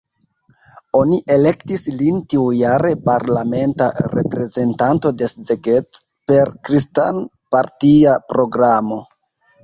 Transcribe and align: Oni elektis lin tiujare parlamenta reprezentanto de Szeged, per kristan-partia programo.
Oni 0.99 1.17
elektis 1.33 1.81
lin 1.97 2.15
tiujare 2.33 2.93
parlamenta 3.09 3.89
reprezentanto 4.13 5.11
de 5.19 5.27
Szeged, 5.33 5.99
per 6.31 6.51
kristan-partia 6.69 8.15
programo. 8.35 8.99